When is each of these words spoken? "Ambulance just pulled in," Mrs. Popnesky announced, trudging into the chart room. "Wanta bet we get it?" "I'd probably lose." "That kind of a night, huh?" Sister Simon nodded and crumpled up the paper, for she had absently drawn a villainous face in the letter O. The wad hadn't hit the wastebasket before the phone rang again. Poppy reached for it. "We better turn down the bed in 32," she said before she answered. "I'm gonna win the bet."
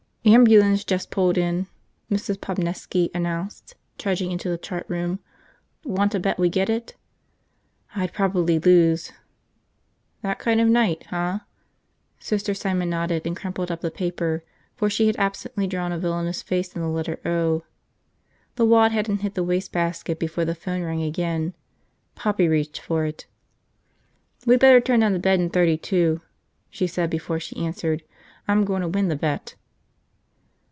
"Ambulance 0.23 0.83
just 0.83 1.09
pulled 1.09 1.35
in," 1.35 1.65
Mrs. 2.11 2.39
Popnesky 2.39 3.09
announced, 3.11 3.73
trudging 3.97 4.31
into 4.31 4.49
the 4.49 4.57
chart 4.57 4.85
room. 4.87 5.19
"Wanta 5.83 6.19
bet 6.19 6.37
we 6.37 6.47
get 6.47 6.69
it?" 6.69 6.95
"I'd 7.95 8.13
probably 8.13 8.59
lose." 8.59 9.11
"That 10.21 10.37
kind 10.37 10.61
of 10.61 10.67
a 10.67 10.71
night, 10.71 11.07
huh?" 11.09 11.39
Sister 12.19 12.53
Simon 12.53 12.87
nodded 12.87 13.25
and 13.25 13.35
crumpled 13.35 13.71
up 13.71 13.81
the 13.81 13.89
paper, 13.89 14.43
for 14.75 14.91
she 14.91 15.07
had 15.07 15.17
absently 15.17 15.65
drawn 15.65 15.91
a 15.91 15.97
villainous 15.97 16.43
face 16.43 16.75
in 16.75 16.83
the 16.83 16.87
letter 16.87 17.19
O. 17.25 17.63
The 18.57 18.65
wad 18.65 18.91
hadn't 18.91 19.21
hit 19.21 19.33
the 19.33 19.43
wastebasket 19.43 20.19
before 20.19 20.45
the 20.45 20.53
phone 20.55 20.83
rang 20.83 21.01
again. 21.01 21.55
Poppy 22.13 22.47
reached 22.47 22.79
for 22.79 23.05
it. 23.07 23.25
"We 24.45 24.55
better 24.57 24.79
turn 24.81 24.99
down 24.99 25.13
the 25.13 25.19
bed 25.19 25.39
in 25.41 25.49
32," 25.49 26.21
she 26.69 26.85
said 26.85 27.09
before 27.09 27.39
she 27.39 27.55
answered. 27.57 28.03
"I'm 28.47 28.65
gonna 28.65 28.87
win 28.87 29.07
the 29.07 29.15
bet." 29.15 29.55